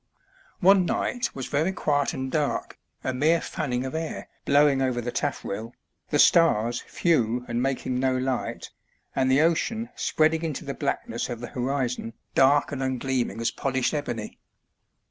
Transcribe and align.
One 0.61 0.83
night 0.87 1.29
was 1.35 1.45
very 1.45 1.71
quiet 1.71 2.11
and 2.15 2.31
dark, 2.31 2.79
a 3.03 3.13
mere 3.13 3.39
fanning 3.39 3.85
of 3.85 3.93
air 3.93 4.29
blowing 4.45 4.81
over 4.81 4.99
the 4.99 5.11
taff 5.11 5.45
rail, 5.45 5.75
the 6.09 6.17
stars 6.17 6.81
few 6.87 7.45
and 7.47 7.61
making 7.61 7.99
no 7.99 8.17
light, 8.17 8.71
and 9.15 9.29
the 9.29 9.41
ocean 9.41 9.89
spreading 9.95 10.41
into 10.41 10.65
the 10.65 10.73
black* 10.73 11.05
288 11.05 11.05
A 11.05 11.05
LUMINOUS 11.05 11.23
SAILOR. 11.23 11.35
ness 11.35 11.35
of 11.35 11.39
the 11.39 11.59
horizon 12.01 12.13
dark 12.33 12.71
and 12.71 12.81
ungleaming 12.81 13.39
as 13.41 13.51
polished 13.51 13.93
ebony. 13.93 14.39